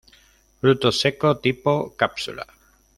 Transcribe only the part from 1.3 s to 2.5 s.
tipo cápsula.